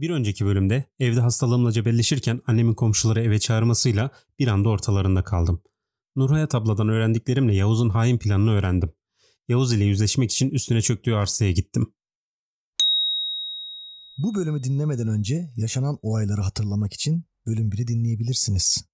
Bir 0.00 0.10
önceki 0.10 0.46
bölümde 0.46 0.84
evde 1.00 1.20
hastalığımla 1.20 1.72
cebelleşirken 1.72 2.40
annemin 2.46 2.74
komşuları 2.74 3.22
eve 3.22 3.38
çağırmasıyla 3.38 4.10
bir 4.38 4.48
anda 4.48 4.68
ortalarında 4.68 5.24
kaldım. 5.24 5.62
Nurhayat 6.16 6.54
abladan 6.54 6.88
öğrendiklerimle 6.88 7.54
Yavuz'un 7.54 7.88
hain 7.88 8.18
planını 8.18 8.50
öğrendim. 8.50 8.92
Yavuz 9.48 9.72
ile 9.72 9.84
yüzleşmek 9.84 10.32
için 10.32 10.50
üstüne 10.50 10.82
çöktüğü 10.82 11.14
arsaya 11.14 11.52
gittim. 11.52 11.92
Bu 14.18 14.34
bölümü 14.34 14.62
dinlemeden 14.62 15.08
önce 15.08 15.50
yaşanan 15.56 15.98
olayları 16.02 16.40
hatırlamak 16.40 16.92
için 16.92 17.24
bölüm 17.46 17.70
1'i 17.70 17.86
dinleyebilirsiniz. 17.86 18.84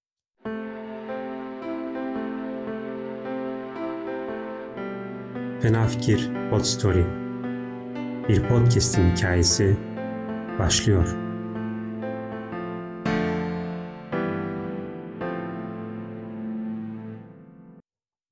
Fena 5.62 5.88
Fikir 5.88 6.50
Hot 6.50 6.66
Story 6.66 7.06
Bir 8.28 8.48
podcast'in 8.48 9.16
hikayesi 9.16 9.95
başlıyor. 10.58 11.08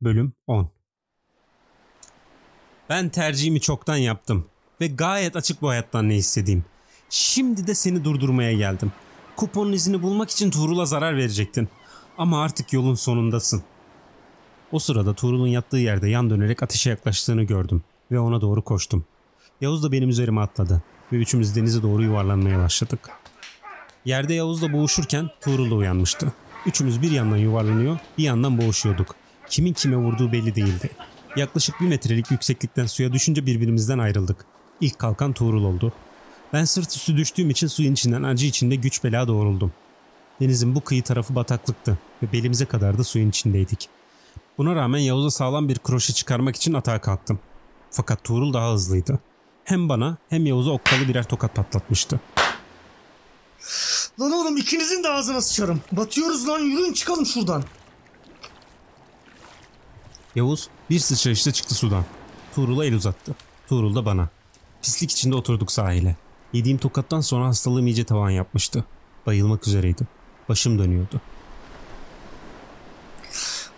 Bölüm 0.03 0.33
10 0.47 0.71
Ben 2.89 3.09
tercihimi 3.09 3.61
çoktan 3.61 3.97
yaptım 3.97 4.47
ve 4.81 4.87
gayet 4.87 5.37
açık 5.37 5.63
bu 5.63 5.69
hayattan 5.69 6.09
ne 6.09 6.17
istediğim. 6.17 6.65
Şimdi 7.11 7.67
de 7.67 7.75
seni 7.75 8.05
durdurmaya 8.05 8.53
geldim. 8.53 8.93
Kuponun 9.37 9.73
izini 9.73 10.03
bulmak 10.03 10.31
için 10.31 10.51
Tuğrul'a 10.51 10.87
zarar 10.87 11.17
verecektin. 11.17 11.69
Ama 12.19 12.43
artık 12.43 12.73
yolun 12.73 12.95
sonundasın. 12.95 13.63
O 14.73 14.79
sırada 14.79 15.15
Tuğrul'un 15.15 15.47
yattığı 15.47 15.77
yerde 15.77 16.09
yan 16.09 16.31
dönerek 16.31 16.63
ateşe 16.63 16.91
yaklaştığını 16.91 17.43
gördüm 17.43 17.83
ve 18.11 18.19
ona 18.19 18.41
doğru 18.41 18.63
koştum. 18.63 19.05
Yavuz 19.61 19.83
da 19.83 19.93
benim 19.93 20.09
üzerime 20.09 20.41
atladı 20.41 20.83
ve 21.13 21.17
üçümüz 21.17 21.57
denize 21.57 21.83
doğru 21.83 22.03
yuvarlanmaya 22.03 22.59
başladık. 22.59 23.11
Yerde 24.05 24.35
Yavuz'la 24.35 24.73
boğuşurken 24.73 25.31
Tuğrul 25.41 25.71
da 25.71 25.75
uyanmıştı. 25.75 26.33
Üçümüz 26.67 27.03
bir 27.03 27.11
yandan 27.11 27.37
yuvarlanıyor, 27.37 27.99
bir 28.19 28.25
yandan 28.25 28.59
boğuşuyorduk. 28.59 29.15
Kimin 29.49 29.73
kime 29.73 29.97
vurduğu 29.97 30.33
belli 30.33 30.55
değildi. 30.55 30.91
Yaklaşık 31.37 31.81
bir 31.81 31.87
metrelik 31.87 32.31
yükseklikten 32.31 32.87
suya 32.87 33.13
düşünce 33.13 33.47
birbirimizden 33.47 33.99
ayrıldık. 33.99 34.45
İlk 34.81 34.99
kalkan 34.99 35.33
Tuğrul 35.33 35.65
oldu. 35.65 35.93
Ben 36.53 36.65
sırt 36.65 36.97
üstü 36.97 37.17
düştüğüm 37.17 37.51
için 37.51 37.67
suyun 37.67 37.93
içinden 37.93 38.23
acı 38.23 38.47
içinde 38.47 38.77
güç 38.77 39.05
bela 39.05 39.29
doğruldum. 39.29 39.73
Denizin 40.41 40.75
bu 40.75 40.81
kıyı 40.81 41.03
tarafı 41.03 41.35
bataklıktı 41.35 41.99
ve 42.23 42.33
belimize 42.33 42.65
kadar 42.65 42.99
da 42.99 43.05
suyun 43.05 43.29
içindeydik. 43.29 43.89
Buna 44.59 44.75
rağmen 44.75 44.99
Yavuz'a 44.99 45.31
sağlam 45.31 45.69
bir 45.69 45.79
kroşe 45.79 46.13
çıkarmak 46.13 46.57
için 46.57 46.75
atağa 46.75 47.01
kalktım. 47.01 47.39
Fakat 47.91 48.25
Tuğrul 48.25 48.53
daha 48.53 48.73
hızlıydı. 48.73 49.19
Hem 49.65 49.89
bana 49.89 50.17
hem 50.29 50.47
Yavuz'a 50.47 50.71
okkalı 50.71 51.09
birer 51.09 51.25
tokat 51.29 51.55
patlatmıştı. 51.55 52.21
Lan 54.21 54.33
oğlum 54.33 54.57
ikinizin 54.57 55.05
de 55.05 55.09
ağzına 55.09 55.41
sıçarım. 55.41 55.81
Batıyoruz 55.93 56.49
lan 56.49 56.59
yürüyün 56.59 56.93
çıkalım 56.93 57.27
şuradan. 57.27 57.65
Yavuz 60.35 60.69
bir 60.91 60.99
sıçrayışta 60.99 61.53
çıktı 61.53 61.75
sudan. 61.75 62.05
Tuğrul'a 62.55 62.85
el 62.85 62.95
uzattı. 62.95 63.35
Tuğrul 63.69 63.95
da 63.95 64.07
bana. 64.07 64.29
Pislik 64.83 65.11
içinde 65.11 65.35
oturduk 65.37 65.73
sahile. 65.73 66.17
Yediğim 66.53 66.79
tokattan 66.79 67.21
sonra 67.21 67.47
hastalığım 67.47 67.87
iyice 67.87 68.05
tavan 68.05 68.31
yapmıştı. 68.31 68.85
Bayılmak 69.27 69.69
üzereydim. 69.69 70.07
Başım 70.49 70.79
dönüyordu. 70.79 71.21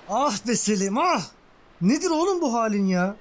Ah 0.09 0.47
be 0.49 0.57
Selim 0.57 0.99
ah. 0.99 1.23
Nedir 1.81 2.11
oğlum 2.11 2.41
bu 2.41 2.55
halin 2.55 2.87
ya? 2.87 3.17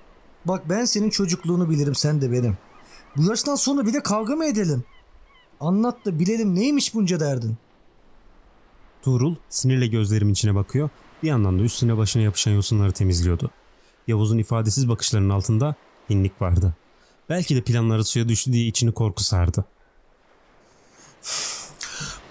Bak 0.45 0.69
ben 0.69 0.85
senin 0.85 1.09
çocukluğunu 1.09 1.69
bilirim 1.69 1.95
sen 1.95 2.21
de 2.21 2.31
benim. 2.31 2.57
Bu 3.17 3.23
yaştan 3.23 3.55
sonra 3.55 3.85
bir 3.85 3.93
de 3.93 4.03
kavga 4.03 4.35
mı 4.35 4.45
edelim? 4.45 4.83
Anlat 5.59 6.05
da 6.05 6.19
bilelim 6.19 6.55
neymiş 6.55 6.93
bunca 6.93 7.19
derdin. 7.19 7.57
Tuğrul 9.01 9.35
sinirle 9.49 9.87
gözlerimin 9.87 10.33
içine 10.33 10.55
bakıyor. 10.55 10.89
Bir 11.23 11.27
yandan 11.27 11.59
da 11.59 11.63
üstüne 11.63 11.97
başına 11.97 12.23
yapışan 12.23 12.51
yosunları 12.51 12.91
temizliyordu. 12.91 13.51
Yavuz'un 14.07 14.37
ifadesiz 14.37 14.89
bakışlarının 14.89 15.29
altında 15.29 15.75
hinlik 16.09 16.41
vardı. 16.41 16.75
Belki 17.29 17.55
de 17.55 17.61
planları 17.61 18.03
suya 18.03 18.29
düştü 18.29 18.53
diye 18.53 18.65
içini 18.65 18.91
korku 18.91 19.23
sardı. 19.23 19.65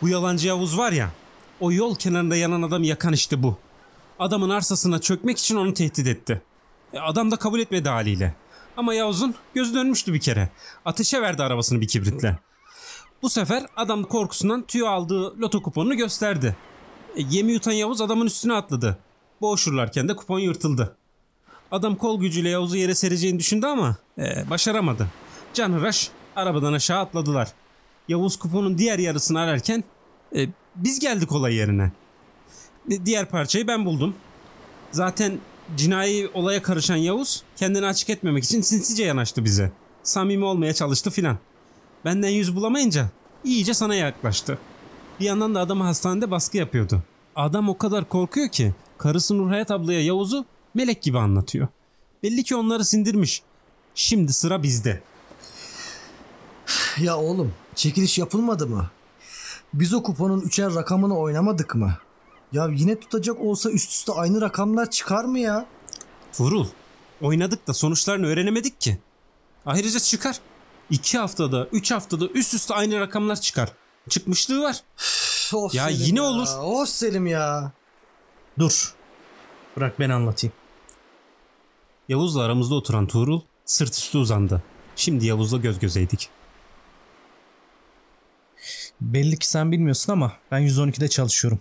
Bu 0.03 0.09
yalancı 0.09 0.49
Yavuz 0.49 0.79
var 0.79 0.93
ya, 0.93 1.11
o 1.61 1.73
yol 1.73 1.97
kenarında 1.97 2.37
yanan 2.37 2.63
adamı 2.63 2.87
yakan 2.87 3.13
işte 3.13 3.43
bu. 3.43 3.57
Adamın 4.19 4.51
arsasına 4.51 5.01
çökmek 5.01 5.39
için 5.39 5.57
onu 5.57 5.75
tehdit 5.75 6.07
etti. 6.07 6.43
E, 6.95 6.99
adam 6.99 7.31
da 7.31 7.37
kabul 7.37 7.61
etmedi 7.61 7.89
haliyle. 7.89 8.35
Ama 8.77 8.95
Yavuz'un 8.95 9.35
gözü 9.55 9.75
dönmüştü 9.75 10.13
bir 10.13 10.21
kere. 10.21 10.49
Ateşe 10.85 11.23
verdi 11.23 11.43
arabasını 11.43 11.81
bir 11.81 11.89
kibritle. 11.89 12.39
Bu 13.23 13.31
sefer 13.31 13.67
adam 13.77 14.05
korkusundan 14.05 14.63
tüyo 14.63 14.87
aldığı 14.87 15.41
loto 15.41 15.63
kuponunu 15.63 15.97
gösterdi. 15.97 16.57
E, 17.17 17.23
yemi 17.31 17.53
yutan 17.53 17.73
Yavuz 17.73 18.01
adamın 18.01 18.27
üstüne 18.27 18.53
atladı. 18.53 18.99
Boğuşurlarken 19.41 20.09
de 20.09 20.17
kupon 20.17 20.39
yırtıldı. 20.39 20.97
Adam 21.71 21.97
kol 21.97 22.21
gücüyle 22.21 22.49
Yavuz'u 22.49 22.77
yere 22.77 22.95
sereceğini 22.95 23.39
düşündü 23.39 23.67
ama 23.67 23.97
e, 24.19 24.51
başaramadı. 24.51 25.09
Canhıraş 25.55 26.11
arabadan 26.37 26.73
aşağı 26.73 27.01
atladılar. 27.01 27.49
Yavuz 28.09 28.37
kuponun 28.37 28.79
diğer 28.79 28.99
yarısını 28.99 29.41
ararken 29.41 29.85
e, 30.37 30.49
biz 30.77 30.99
geldik 30.99 31.33
olay 31.33 31.55
yerine. 31.55 31.93
E, 32.91 33.07
diğer 33.07 33.29
parçayı 33.29 33.67
ben 33.67 33.85
buldum. 33.85 34.15
Zaten 34.91 35.39
cinayi 35.77 36.31
olaya 36.35 36.63
karışan 36.63 36.97
Yavuz 36.97 37.43
kendini 37.57 37.87
açık 37.87 38.11
etmemek 38.11 38.45
için 38.45 38.61
sinsice 38.61 39.05
yanaştı 39.05 39.45
bize. 39.45 39.73
Samimi 40.03 40.45
olmaya 40.45 40.75
çalıştı 40.75 41.11
filan. 41.11 41.39
Benden 42.05 42.29
yüz 42.29 42.57
bulamayınca 42.57 43.11
iyice 43.45 43.75
sana 43.75 43.95
yaklaştı. 43.95 44.59
Bir 45.21 45.25
yandan 45.25 45.55
da 45.55 45.61
adamı 45.61 45.85
hastanede 45.85 46.31
baskı 46.31 46.57
yapıyordu. 46.57 47.03
Adam 47.37 47.69
o 47.69 47.79
kadar 47.79 48.09
korkuyor 48.09 48.49
ki 48.49 48.75
karısı 48.99 49.39
Nurhayat 49.39 49.71
ablaya 49.71 50.01
Yavuz'u 50.01 50.45
melek 50.75 51.03
gibi 51.03 51.19
anlatıyor. 51.19 51.69
Belli 52.23 52.45
ki 52.45 52.57
onları 52.57 52.85
sindirmiş. 52.85 53.43
Şimdi 53.95 54.33
sıra 54.33 54.63
bizde. 54.63 55.03
Ya 57.01 57.17
oğlum 57.17 57.53
çekiliş 57.75 58.19
yapılmadı 58.19 58.67
mı? 58.67 58.91
Biz 59.75 59.95
o 59.95 60.03
kuponun 60.03 60.41
üçer 60.41 60.75
rakamını 60.75 61.19
oynamadık 61.19 61.75
mı? 61.75 61.95
Ya 62.55 62.69
yine 62.73 63.01
tutacak 63.01 63.41
olsa 63.41 63.71
üst 63.71 63.91
üste 63.91 64.13
aynı 64.13 64.41
rakamlar 64.41 64.91
çıkar 64.91 65.25
mı 65.25 65.39
ya? 65.39 65.67
Furul, 66.33 66.67
oynadık 67.23 67.67
da 67.67 67.75
sonuçlarını 67.75 68.27
öğrenemedik 68.27 68.81
ki. 68.81 68.99
Ayrıca 69.67 70.01
çıkar. 70.01 70.37
İki 70.91 71.19
haftada, 71.19 71.67
üç 71.73 71.91
haftada 71.91 72.27
üst 72.27 72.55
üste 72.55 72.75
aynı 72.75 73.01
rakamlar 73.01 73.41
çıkar. 73.41 73.73
Çıkmışlığı 74.09 74.63
var. 74.63 74.83
Of 75.53 75.75
Ya 75.75 75.85
Selim 75.89 76.01
yine 76.01 76.19
ya. 76.19 76.25
olur. 76.25 76.49
Of 76.63 76.89
Selim 76.89 77.27
ya. 77.27 77.73
Dur. 78.59 78.95
Bırak 79.77 80.01
ben 80.01 80.11
anlatayım. 80.11 80.55
Yavuz'la 82.09 82.43
aramızda 82.43 82.75
oturan 82.75 83.07
Tuğrul 83.07 83.41
sırt 83.65 83.95
üstü 83.95 84.19
uzandı. 84.19 84.63
Şimdi 84.97 85.27
Yavuz'la 85.27 85.57
göz 85.59 85.79
gözeydik. 85.79 86.29
Belli 89.01 89.39
ki 89.39 89.51
sen 89.51 89.73
bilmiyorsun 89.73 90.13
ama 90.13 90.33
ben 90.51 90.61
112'de 90.61 91.09
çalışıyorum. 91.09 91.61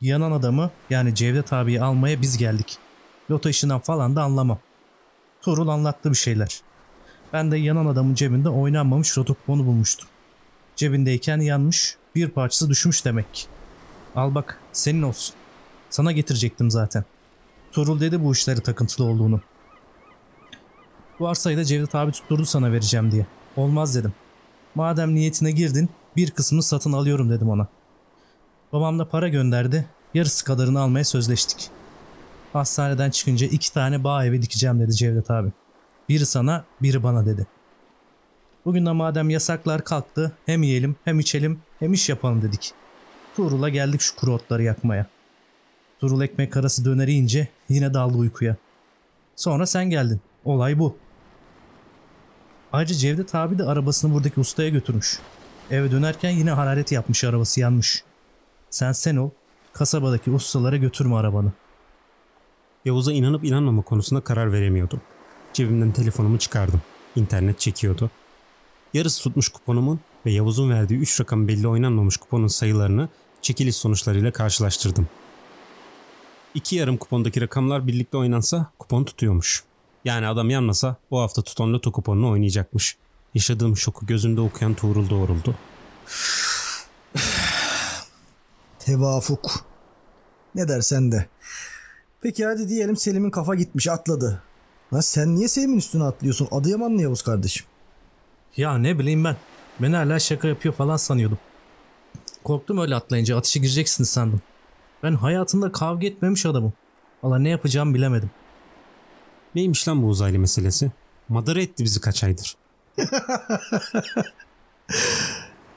Yanan 0.00 0.32
adamı 0.32 0.70
yani 0.90 1.14
Cevdet 1.14 1.52
abiyi 1.52 1.82
almaya 1.82 2.20
biz 2.22 2.38
geldik. 2.38 2.78
Loto 3.30 3.48
işinden 3.48 3.78
falan 3.78 4.16
da 4.16 4.22
anlamam. 4.22 4.58
Tuğrul 5.40 5.68
anlattı 5.68 6.10
bir 6.10 6.16
şeyler. 6.16 6.60
Ben 7.32 7.52
de 7.52 7.56
yanan 7.56 7.86
adamın 7.86 8.14
cebinde 8.14 8.48
oynanmamış 8.48 9.18
loto 9.18 9.34
kuponu 9.34 9.66
bulmuştum. 9.66 10.08
Cebindeyken 10.76 11.40
yanmış 11.40 11.96
bir 12.14 12.28
parçası 12.28 12.70
düşmüş 12.70 13.04
demek. 13.04 13.48
Al 14.16 14.34
bak 14.34 14.60
senin 14.72 15.02
olsun. 15.02 15.34
Sana 15.90 16.12
getirecektim 16.12 16.70
zaten. 16.70 17.04
Tuğrul 17.72 18.00
dedi 18.00 18.24
bu 18.24 18.32
işleri 18.32 18.60
takıntılı 18.60 19.06
olduğunu. 19.06 19.40
Bu 21.18 21.28
arsayı 21.28 21.56
da 21.56 21.64
Cevdet 21.64 21.94
abi 21.94 22.12
tutturdu 22.12 22.44
sana 22.44 22.72
vereceğim 22.72 23.10
diye. 23.10 23.26
Olmaz 23.56 23.94
dedim. 23.94 24.12
Madem 24.74 25.14
niyetine 25.14 25.50
girdin 25.50 25.88
bir 26.16 26.30
kısmını 26.30 26.62
satın 26.62 26.92
alıyorum 26.92 27.30
dedim 27.30 27.48
ona. 27.50 27.68
Babam 28.74 28.98
da 28.98 29.08
para 29.08 29.28
gönderdi. 29.28 29.86
Yarısı 30.14 30.44
kadarını 30.44 30.80
almaya 30.80 31.04
sözleştik. 31.04 31.70
Hastaneden 32.52 33.10
çıkınca 33.10 33.46
iki 33.46 33.72
tane 33.72 34.04
bağ 34.04 34.24
evi 34.24 34.42
dikeceğim 34.42 34.80
dedi 34.80 34.92
Cevdet 34.92 35.30
abi. 35.30 35.52
Biri 36.08 36.26
sana, 36.26 36.64
biri 36.82 37.02
bana 37.02 37.26
dedi. 37.26 37.46
Bugün 38.64 38.86
de 38.86 38.92
madem 38.92 39.30
yasaklar 39.30 39.84
kalktı 39.84 40.32
hem 40.46 40.62
yiyelim 40.62 40.96
hem 41.04 41.20
içelim 41.20 41.60
hem 41.78 41.92
iş 41.92 42.08
yapalım 42.08 42.42
dedik. 42.42 42.72
Tuğrul'a 43.36 43.68
geldik 43.68 44.00
şu 44.00 44.16
kuru 44.16 44.34
otları 44.34 44.62
yakmaya. 44.62 45.06
Tuğrul 46.00 46.22
ekmek 46.22 46.56
arası 46.56 46.84
döneri 46.84 47.12
yiyince 47.12 47.48
yine 47.68 47.94
daldı 47.94 48.18
uykuya. 48.18 48.56
Sonra 49.36 49.66
sen 49.66 49.90
geldin. 49.90 50.20
Olay 50.44 50.78
bu. 50.78 50.96
Ayrıca 52.72 52.94
Cevdet 52.94 53.34
abi 53.34 53.58
de 53.58 53.64
arabasını 53.64 54.14
buradaki 54.14 54.40
ustaya 54.40 54.68
götürmüş. 54.68 55.18
Eve 55.70 55.90
dönerken 55.90 56.30
yine 56.30 56.50
hararet 56.50 56.92
yapmış 56.92 57.24
arabası 57.24 57.60
yanmış. 57.60 58.04
Sen 58.74 58.92
sen 58.92 59.16
ol, 59.16 59.30
kasabadaki 59.72 60.30
ustalara 60.30 60.76
götürme 60.76 61.14
arabanı. 61.14 61.52
Yavuz'a 62.84 63.12
inanıp 63.12 63.44
inanmama 63.44 63.82
konusunda 63.82 64.20
karar 64.20 64.52
veremiyordum. 64.52 65.00
Cebimden 65.52 65.92
telefonumu 65.92 66.38
çıkardım. 66.38 66.82
İnternet 67.16 67.60
çekiyordu. 67.60 68.10
Yarısı 68.94 69.22
tutmuş 69.22 69.48
kuponumun 69.48 70.00
ve 70.26 70.30
Yavuz'un 70.32 70.70
verdiği 70.70 70.98
3 70.98 71.20
rakam 71.20 71.48
belli 71.48 71.68
oynanmamış 71.68 72.16
kuponun 72.16 72.46
sayılarını 72.46 73.08
çekiliş 73.42 73.76
sonuçlarıyla 73.76 74.32
karşılaştırdım. 74.32 75.08
İki 76.54 76.76
yarım 76.76 76.96
kupondaki 76.96 77.40
rakamlar 77.40 77.86
birlikte 77.86 78.16
oynansa 78.16 78.70
kupon 78.78 79.04
tutuyormuş. 79.04 79.64
Yani 80.04 80.26
adam 80.26 80.50
yanmasa 80.50 80.96
bu 81.10 81.20
hafta 81.20 81.42
tutan 81.42 81.72
loto 81.72 81.92
kuponunu 81.92 82.30
oynayacakmış. 82.30 82.96
Yaşadığım 83.34 83.76
şoku 83.76 84.06
gözümde 84.06 84.40
okuyan 84.40 84.74
Tuğrul 84.74 85.10
doğruldu. 85.10 85.54
Tevafuk. 88.84 89.66
Ne 90.54 90.68
dersen 90.68 91.12
de. 91.12 91.26
Peki 92.20 92.46
hadi 92.46 92.68
diyelim 92.68 92.96
Selim'in 92.96 93.30
kafa 93.30 93.54
gitmiş 93.54 93.88
atladı. 93.88 94.42
Lan 94.92 95.00
sen 95.00 95.34
niye 95.34 95.48
Selim'in 95.48 95.78
üstüne 95.78 96.04
atlıyorsun? 96.04 96.48
Adıyamanlı 96.50 97.02
Yavuz 97.02 97.22
kardeşim. 97.22 97.66
Ya 98.56 98.78
ne 98.78 98.98
bileyim 98.98 99.24
ben. 99.24 99.36
Ben 99.80 99.92
hala 99.92 100.18
şaka 100.18 100.48
yapıyor 100.48 100.74
falan 100.74 100.96
sanıyordum. 100.96 101.38
Korktum 102.44 102.78
öyle 102.78 102.94
atlayınca 102.94 103.38
ateşe 103.38 103.60
gireceksiniz 103.60 104.10
sandım. 104.10 104.40
Ben 105.02 105.14
hayatında 105.14 105.72
kavga 105.72 106.06
etmemiş 106.06 106.46
adamım. 106.46 106.72
Valla 107.22 107.38
ne 107.38 107.48
yapacağımı 107.48 107.94
bilemedim. 107.94 108.30
Neymiş 109.54 109.88
lan 109.88 110.02
bu 110.02 110.06
uzaylı 110.06 110.38
meselesi? 110.38 110.92
Madara 111.28 111.60
etti 111.60 111.84
bizi 111.84 112.00
kaç 112.00 112.24
aydır. 112.24 112.56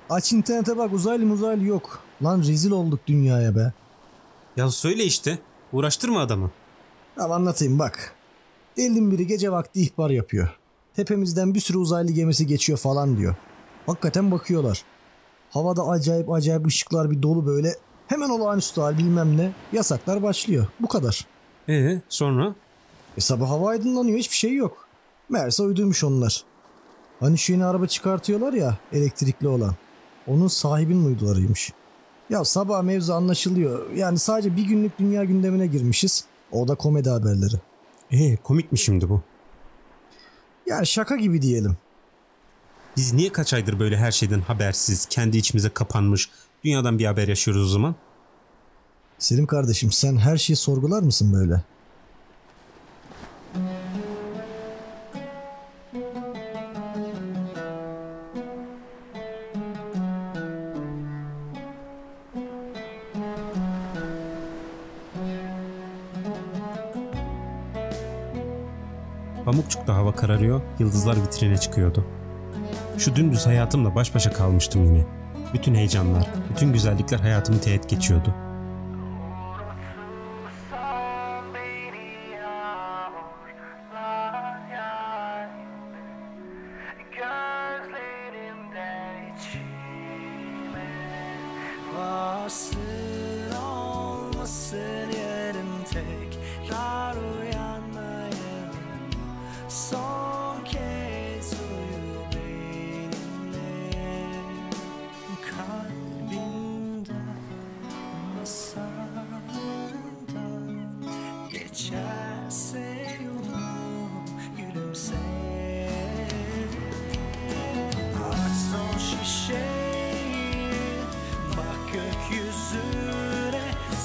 Aç 0.09 0.33
internete 0.33 0.77
bak 0.77 0.94
uzaylı 0.94 1.25
muzaylı 1.25 1.65
yok. 1.65 2.00
Lan 2.24 2.39
rezil 2.39 2.71
olduk 2.71 3.00
dünyaya 3.07 3.56
be. 3.56 3.74
Ya 4.57 4.71
söyle 4.71 5.04
işte. 5.04 5.39
Uğraştırma 5.74 6.21
adamı. 6.21 6.51
Tamam 7.15 7.31
anlatayım 7.31 7.80
bak. 7.80 8.13
Delinin 8.77 9.12
biri 9.12 9.27
gece 9.27 9.51
vakti 9.51 9.81
ihbar 9.81 10.09
yapıyor. 10.09 10.50
Tepemizden 10.95 11.54
bir 11.54 11.59
sürü 11.59 11.77
uzaylı 11.77 12.12
gemisi 12.12 12.48
geçiyor 12.48 12.80
falan 12.80 13.18
diyor. 13.18 13.36
Hakikaten 13.86 14.31
bakıyorlar. 14.31 14.83
Havada 15.50 15.88
acayip 15.88 16.31
acayip 16.31 16.68
ışıklar 16.68 17.12
bir 17.12 17.21
dolu 17.21 17.45
böyle. 17.45 17.75
Hemen 18.07 18.30
olağanüstü 18.30 18.81
hal 18.81 18.98
bilmem 18.98 19.38
ne. 19.38 19.51
Yasaklar 19.74 20.24
başlıyor. 20.24 20.68
Bu 20.80 20.88
kadar. 20.88 21.27
Ee 21.69 22.01
sonra? 22.09 22.56
E 23.18 23.21
sabah 23.21 23.50
hava 23.50 23.69
aydınlanıyor 23.69 24.18
hiçbir 24.18 24.36
şey 24.36 24.54
yok. 24.56 24.88
Meğerse 25.30 25.63
uydurmuş 25.63 26.04
onlar. 26.04 26.44
Hani 27.19 27.38
şu 27.38 27.54
yeni 27.54 27.65
araba 27.65 27.88
çıkartıyorlar 27.88 28.54
ya 28.54 28.77
elektrikli 28.94 29.48
olan. 29.48 29.75
Onun 30.27 30.47
sahibinin 30.47 31.06
uydularıymış. 31.06 31.71
Ya 32.29 32.45
sabah 32.45 32.83
mevzu 32.83 33.13
anlaşılıyor. 33.13 33.91
Yani 33.91 34.19
sadece 34.19 34.57
bir 34.57 34.65
günlük 34.65 35.00
dünya 35.00 35.24
gündemine 35.24 35.68
girmişiz. 35.68 36.25
O 36.51 36.68
da 36.68 36.75
komedi 36.75 37.09
haberleri. 37.09 37.56
Ee 38.12 38.35
komik 38.35 38.71
mi 38.71 38.77
şimdi 38.79 39.09
bu? 39.09 39.21
Yani 40.65 40.88
şaka 40.88 41.15
gibi 41.15 41.41
diyelim. 41.41 41.77
Biz 42.97 43.13
niye 43.13 43.31
kaç 43.31 43.53
aydır 43.53 43.79
böyle 43.79 43.97
her 43.97 44.12
şeyden 44.12 44.41
habersiz, 44.41 45.06
kendi 45.06 45.38
içimize 45.38 45.69
kapanmış, 45.69 46.30
dünyadan 46.63 47.00
bir 47.00 47.06
haber 47.06 47.27
yaşıyoruz 47.27 47.63
o 47.63 47.68
zaman? 47.68 47.95
Selim 49.19 49.45
kardeşim 49.45 49.91
sen 49.91 50.18
her 50.18 50.38
şeyi 50.38 50.57
sorgular 50.57 51.03
mısın 51.03 51.33
böyle? 51.33 51.63
Pamukçuk'ta 69.47 69.95
hava 69.95 70.11
kararıyor, 70.15 70.61
yıldızlar 70.79 71.17
vitrine 71.17 71.57
çıkıyordu. 71.57 72.05
Şu 72.97 73.15
dümdüz 73.15 73.45
hayatımla 73.45 73.95
baş 73.95 74.15
başa 74.15 74.33
kalmıştım 74.33 74.85
yine. 74.85 75.05
Bütün 75.53 75.75
heyecanlar, 75.75 76.29
bütün 76.49 76.73
güzellikler 76.73 77.19
hayatımı 77.19 77.61
teğet 77.61 77.89
geçiyordu. 77.89 78.33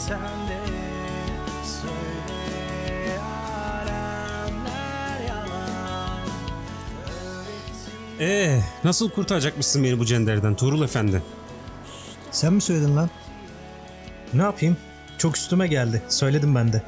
Sen 0.08 0.20
de 0.20 0.58
söyle 1.64 3.20
Alemler 3.20 5.20
yalan 5.28 6.20
Öğretim 7.06 8.20
Ee, 8.20 8.60
nasıl 8.84 9.10
kurtaracakmışsın 9.10 9.84
beni 9.84 9.98
bu 9.98 10.04
cenderden 10.04 10.54
Tuğrul 10.54 10.82
Efendi? 10.82 11.22
Sen 12.30 12.52
mi 12.52 12.60
söyledin 12.60 12.96
lan? 12.96 13.10
Ne 14.34 14.42
yapayım? 14.42 14.76
Çok 15.18 15.36
üstüme 15.36 15.66
geldi. 15.68 16.02
Söyledim 16.08 16.54
ben 16.54 16.72
de. 16.72 16.82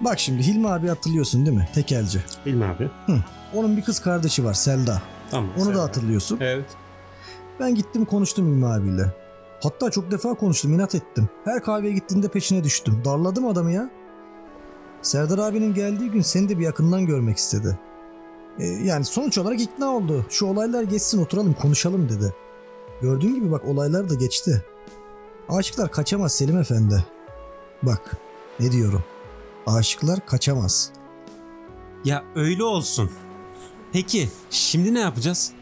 Bak 0.00 0.18
şimdi 0.20 0.42
Hilmi 0.46 0.68
abi 0.68 0.88
hatırlıyorsun 0.88 1.46
değil 1.46 1.56
mi? 1.56 1.68
Tekelci. 1.74 2.22
Bilmem 2.46 2.70
abi. 2.70 2.90
Onun 3.54 3.76
bir 3.76 3.82
kız 3.82 4.00
kardeşi 4.00 4.44
var 4.44 4.54
Selda. 4.54 5.02
Tamam. 5.30 5.50
Onu 5.56 5.64
sen- 5.64 5.74
da 5.74 5.82
hatırlıyorsun. 5.82 6.38
Evet. 6.40 6.64
Ben 7.60 7.74
gittim 7.74 8.04
konuştum 8.04 8.46
Hilmi 8.46 8.66
abiyle. 8.66 9.21
Hatta 9.62 9.90
çok 9.90 10.10
defa 10.10 10.34
konuştum 10.34 10.74
inat 10.74 10.94
ettim. 10.94 11.28
Her 11.44 11.62
kahveye 11.62 11.92
gittiğinde 11.92 12.28
peşine 12.28 12.64
düştüm. 12.64 13.02
Darladım 13.04 13.46
adamı 13.46 13.72
ya. 13.72 13.90
Serdar 15.02 15.38
abinin 15.38 15.74
geldiği 15.74 16.10
gün 16.10 16.20
seni 16.20 16.48
de 16.48 16.58
bir 16.58 16.64
yakından 16.64 17.06
görmek 17.06 17.36
istedi. 17.36 17.78
Ee, 18.58 18.66
yani 18.66 19.04
sonuç 19.04 19.38
olarak 19.38 19.60
ikna 19.60 19.86
oldu. 19.86 20.26
Şu 20.30 20.46
olaylar 20.46 20.82
geçsin 20.82 21.22
oturalım 21.22 21.54
konuşalım 21.54 22.08
dedi. 22.08 22.34
Gördüğün 23.02 23.34
gibi 23.34 23.50
bak 23.50 23.64
olaylar 23.64 24.08
da 24.08 24.14
geçti. 24.14 24.64
Aşıklar 25.48 25.90
kaçamaz 25.90 26.32
Selim 26.32 26.58
Efendi. 26.58 27.04
Bak 27.82 28.16
ne 28.60 28.72
diyorum. 28.72 29.04
Aşıklar 29.66 30.26
kaçamaz. 30.26 30.92
Ya 32.04 32.24
öyle 32.34 32.64
olsun. 32.64 33.10
Peki 33.92 34.28
şimdi 34.50 34.94
ne 34.94 35.00
yapacağız? 35.00 35.52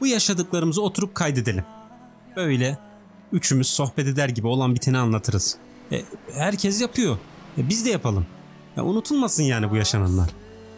Bu 0.00 0.06
yaşadıklarımızı 0.06 0.82
oturup 0.82 1.14
kaydedelim. 1.14 1.64
Böyle 2.36 2.78
üçümüz 3.32 3.66
sohbet 3.66 4.06
eder 4.06 4.28
gibi 4.28 4.46
olan 4.46 4.74
biteni 4.74 4.98
anlatırız. 4.98 5.56
E, 5.92 6.02
herkes 6.32 6.80
yapıyor. 6.80 7.18
E, 7.58 7.68
biz 7.68 7.84
de 7.86 7.90
yapalım. 7.90 8.26
Ya, 8.76 8.84
unutulmasın 8.84 9.42
yani 9.42 9.70
bu 9.70 9.76
yaşananlar. 9.76 10.30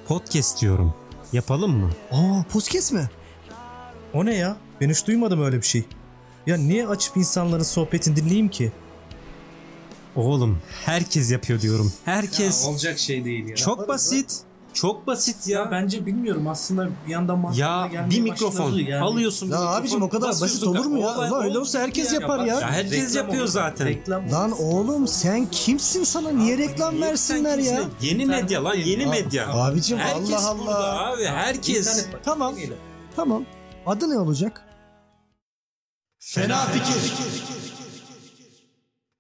Podcast 0.09 0.61
diyorum. 0.63 0.95
Yapalım 1.33 1.77
mı? 1.77 1.91
Aa 2.13 2.43
podcast 2.53 2.93
mi? 2.93 3.11
O 4.15 4.25
ne 4.25 4.35
ya? 4.35 4.57
Ben 4.81 4.91
hiç 4.91 5.07
duymadım 5.07 5.43
öyle 5.43 5.57
bir 5.57 5.67
şey. 5.67 5.85
Ya 6.47 6.57
niye 6.57 6.89
açıp 6.89 7.17
insanların 7.17 7.63
sohbetini 7.63 8.17
dinleyeyim 8.17 8.49
ki? 8.49 8.73
Oğlum 10.17 10.59
herkes 10.85 11.31
yapıyor 11.31 11.61
diyorum. 11.61 11.93
Herkes. 12.05 12.67
olacak 12.67 12.99
şey 12.99 13.25
değil 13.25 13.49
ya. 13.49 13.57
Çok 13.57 13.89
basit. 13.89 14.41
Çok 14.77 15.07
basit 15.07 15.49
ya. 15.49 15.61
Ya 15.61 15.71
bence 15.71 16.07
bilmiyorum 16.07 16.49
aslında 16.49 16.89
bir 17.07 17.13
yandan 17.13 17.39
mantıklı 17.39 17.63
Ya 17.63 17.89
gelmeye 17.93 18.11
bir 18.11 18.21
mikrofon 18.21 18.73
yani. 18.73 19.05
alıyorsun. 19.05 19.47
Ya 19.47 19.53
mikrofon, 19.59 19.81
abicim 19.81 20.03
o 20.03 20.09
kadar 20.09 20.29
basit 20.29 20.65
olur 20.65 20.87
mu 20.87 20.99
ya? 20.99 21.07
Olay- 21.09 21.31
Lan 21.31 21.45
öyle 21.45 21.59
olsa 21.59 21.79
herkes 21.81 22.13
yapar 22.13 22.39
ya. 22.45 22.61
Ya 22.61 22.71
herkes 22.71 23.09
Reklam 23.11 23.25
yapıyor 23.25 23.43
olur. 23.43 23.53
zaten. 23.53 23.87
Reklam 23.87 24.33
Lan 24.33 24.53
oğlum 24.53 25.07
sen 25.09 25.47
kimsin 25.51 26.05
sana 26.05 26.31
niye 26.31 26.59
reklam 26.59 26.95
Niye 26.95 27.07
versinler 27.07 27.59
ya? 27.59 27.75
kimsin? 27.77 27.93
Yeni 28.01 28.27
medya 28.27 28.65
lan 28.65 28.75
yeni 28.75 29.07
medya. 29.07 29.49
Abicim 29.53 29.99
Herkes 29.99 30.45
Allah 30.45 30.59
burada 30.59 30.77
Allah. 30.79 31.13
abi 31.13 31.25
herkes. 31.25 32.07
Tamam. 32.25 32.55
Tamam. 33.17 33.45
Adı 33.87 34.11
ne 34.11 34.19
olacak? 34.19 34.63
Fena 36.19 36.57
fikir 36.67 37.13